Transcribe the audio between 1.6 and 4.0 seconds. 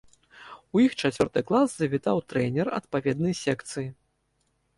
завітаў трэнер адпаведнай секцыі.